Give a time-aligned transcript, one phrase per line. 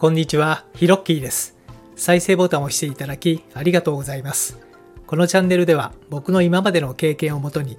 [0.00, 1.58] こんにちは、ヒロッキーです。
[1.94, 4.58] 再生ボタンを押していただきありがとうございます。
[5.06, 7.76] このチャンネルでは僕の今までの経験をもとに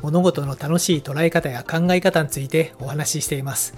[0.00, 3.74] 物事の楽しい捉え方や考え方についてお話ししています。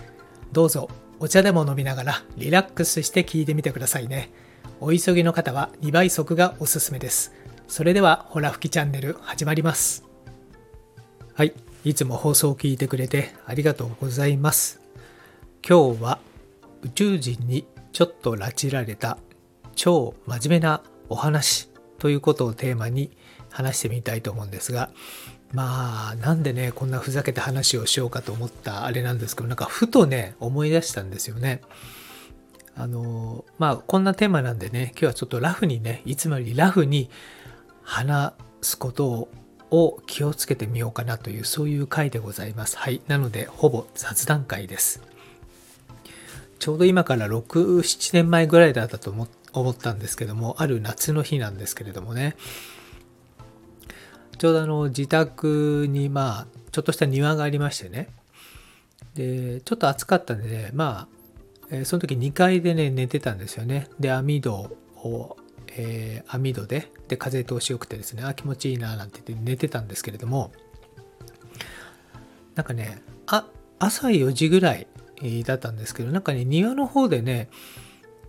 [0.53, 0.91] どうぞ
[1.21, 4.31] お茶でも飲みながらリラックスして聞いてみてくださいね。
[4.79, 7.33] お急ぎの方は2倍速がおすすめです。
[7.67, 10.05] それではほら吹きチャンネル始まります。
[11.33, 14.83] はい、いつも放送を聞いてくれてありがとうございます。
[15.67, 16.19] 今日は
[16.83, 19.17] 宇宙人にちょっと拉致られた
[19.75, 23.17] 超真面目なお話ということをテーマに
[23.49, 24.91] 話してみたいと思うんですが
[25.55, 31.63] まあなんでねこんなふざけた話をしようかと思ったあれなんですけどなんかふとね思い出したんですよね。
[32.75, 37.09] あのまあこんなテーマなんでね今日はちょっとラフにねいつもよりラフに
[37.83, 39.31] 話すこと
[39.71, 42.77] を気をつけてみようかなというそういう回でございます。
[42.77, 43.01] はい。
[43.09, 45.16] なのでほぼ雑談会です。
[46.59, 52.37] ちょうど今から6、7年前ぐらいだったと思ったんですけども、ある夏の日なんですけれどもね、
[54.39, 58.09] ちょうどあの自宅にまあ、ちょっとした庭がありましてね、
[59.15, 61.09] で、ちょっと暑かったんでね、ま
[61.71, 63.89] あ、その時2階でね、寝てたんですよね。
[63.99, 65.37] で、網戸を、
[65.69, 70.53] えー網戸で、で、風通しよくてですね、あ、気持ちいいななんて言って寝てたんですけれども、
[72.55, 73.47] なんかね、あ、
[73.79, 74.87] 朝4時ぐらい
[75.45, 77.49] だったんですけど、なんかね、庭の方でね、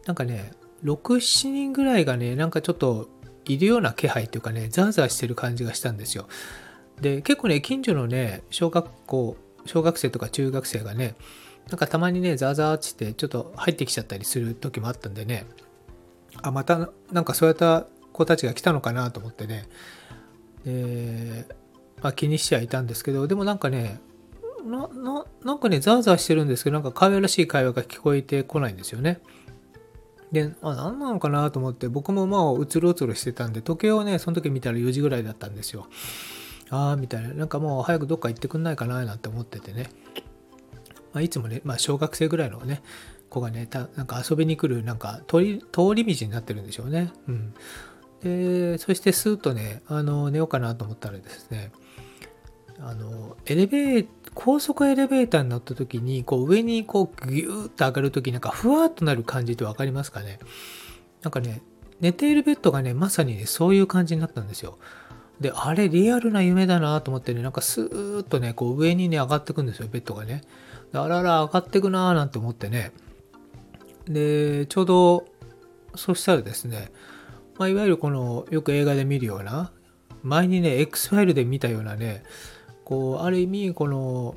[0.05, 0.51] なんかね、
[0.83, 3.09] 6、7人ぐらいがね、なんかちょっと
[3.45, 6.27] いるような気配っていうかね、ザーザーしてる感じがしたんですよ。
[7.01, 11.15] で、結構ね、近所のね、小学校、小学生とか中学生がね、
[11.69, 15.45] なんかたまにね、ザーザーってってちょっと入ってきちゃったりする時もあったんでね、
[16.41, 19.67] あ、またなんかそういった子たちが来たのかなと思ってね、
[20.65, 21.45] で、
[22.01, 23.99] まあ、気にしてはいたんですけど、でもなんかね、
[24.65, 29.21] な、な、なんかね、ザーザーしてるんですけど、なんか可愛らしい会話が聞こえてこないんですよね。
[30.31, 35.87] で、あ、何なのかなと思って、僕もまあ、うつろうつろしてたんで、時計をね、その時見たら4時ぐらいだったんですよ。
[36.69, 37.29] ああ、みたいな。
[37.29, 39.89] なんかもう早くどっか行ってくんないかな、なんて思っててね。
[41.13, 42.81] まあ、いつもね、まあ、小学生ぐらいのね、
[43.29, 47.13] 子がね、たなんか遊びに来る、なんか通り、通り道になってるんでしょうね。
[47.27, 47.53] うん。
[48.21, 51.71] で、そしてスーッとね、あの、寝ようかなと思ったらですね、
[52.79, 54.07] あのエレベー
[54.39, 60.37] 高速エレベーターに乗った時にこう上にこうギューッと上がる時なんかふわっとなる感じって分かりますかね？
[61.23, 61.63] なんかね
[61.99, 64.77] 寝ているベッドがねまさにねそういう感じになったんですよ。
[65.41, 70.43] であれリアルな夢だなと思ってねなんかスーッとねこう上にね上がってくんですよベッドがね。
[70.93, 72.91] あらら上がってくなーなんて思ってね。
[74.07, 75.25] でちょうど
[75.95, 76.91] そしたらですね、
[77.57, 79.71] まあ、いわゆるこのよく映画で見るような
[80.21, 82.23] 前にね X ファイルで見たようなね
[82.87, 84.35] こうある意味この,、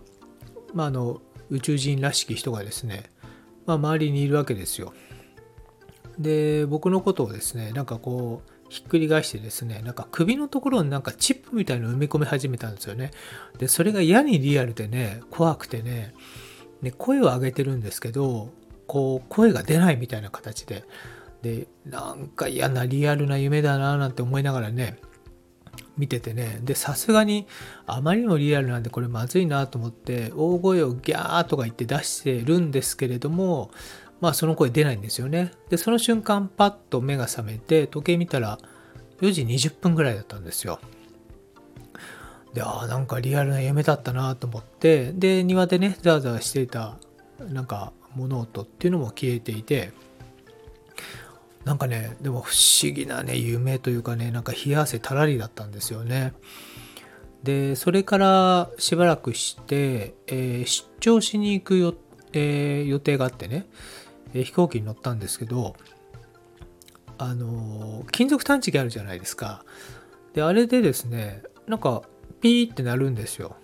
[0.75, 3.05] まあ、の宇宙人らしき人がですね、
[3.65, 4.93] まあ、周りにいるわけですよ。
[6.19, 13.13] で僕のことをですねなんかこうひっくり返してですねなんか首のところになんかチップみたいの埋め込み始めたんですよね。
[13.59, 16.13] でそれが嫌にリアルでね怖くてね
[16.83, 18.51] で声を上げてるんですけど
[18.89, 20.83] こう声が出ないみたいな形で
[21.43, 24.99] でなんか嫌なリアルな夢だななんて思いながらね
[25.97, 26.61] 見ててね。
[26.63, 27.47] でさすがに
[27.87, 33.71] あまりにもリアルなんでこれまずいなと思って大声をギャーとか言って出してるんですけれども
[34.21, 35.53] まあその声出ないんですよね。
[35.69, 38.59] でその瞬間パッと目が覚めて時計見たら
[39.21, 40.81] 4時20分ぐらいだったんですよ。
[42.55, 46.97] でああなんかリアルな夢だったなと思ってで庭でねザーザーしていた
[47.39, 49.93] なんか物音っていうのも消えていて
[51.65, 56.33] なんかね、でも不思議なね、夢というかね、なんか冷や汗たらりだったんですよね。
[57.43, 61.95] で、それからしばらくして、えー出張しに行くよ、
[62.33, 63.67] えー予定があってね、
[64.35, 65.77] えー飛行機に乗ったんですけど、
[67.19, 69.65] あの金属探知機あるじゃないですか。
[70.33, 72.03] で、あれでですね、なんか
[72.41, 73.57] ピーってなるんですよ。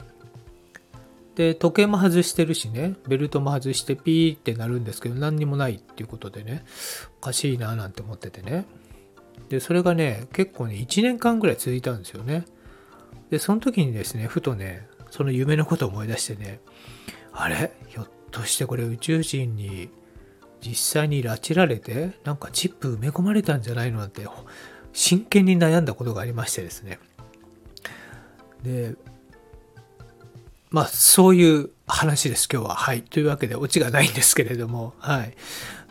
[1.36, 6.64] で、時計も外してるしね、ベルトも外してピーってなるんですけど、何にもないっていうことでね、
[7.18, 8.64] おかしいななんて思っててね。
[9.50, 12.46] で、それがね、結構ね、1年間ぐらい続いたんですよね。
[13.30, 16.60] で、その時にですね、ふとね、その夢のことを思い出してね、
[17.32, 17.70] あれ？
[17.88, 19.90] ひょっとしてこれ宇宙人に
[20.62, 24.26] 実際に拉致られて、なんかチップ埋め込まれたんじゃないのなんて、
[24.94, 26.98] 真剣に悩んだことがありましてですね。
[28.62, 28.94] で、
[30.70, 32.74] まあ、そういう話です、今日は。
[32.74, 33.02] はい。
[33.02, 35.34] というわけで、オチがないんですけれども、はい。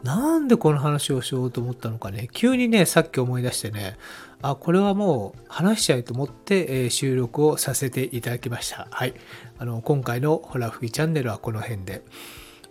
[0.03, 3.97] なんでこの話をしようと思ったのかね、急にね、さっき思い出してね、
[4.41, 8.87] あ、これはもう話しちゃいと思って、えー収録をさせていただきました。
[8.91, 9.13] はい。
[9.57, 12.03] あの、今回のホラ吹きチャンネルはこの辺で。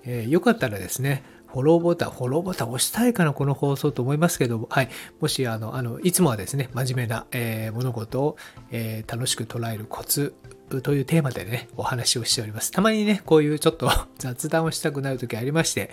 [0.04, 4.90] えーよかったらですね、フォローボタン、フォローボタン押したいかな、この放送と思いますけども、はい。
[5.20, 8.36] もし、あの、あの、いつもはですね、真面目な、えー、物事を、
[8.70, 10.34] えー、楽しく捉えるコツ
[10.82, 12.70] というテーマでね、お話をしております。
[12.70, 15.90] たまにね、こういうちょっと 雑談をしたくなる時ありまして、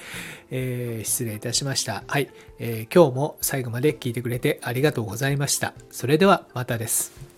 [0.49, 2.03] えー、失礼いたしました。
[2.07, 2.29] はい、
[2.59, 5.73] えー、今日も最後まで聞いてくれてありがとうございました。
[5.91, 7.30] それではまたです。